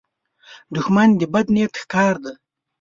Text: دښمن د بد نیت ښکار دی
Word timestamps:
دښمن 0.75 1.09
د 1.19 1.21
بد 1.33 1.47
نیت 1.55 1.73
ښکار 1.81 2.15
دی 2.23 2.33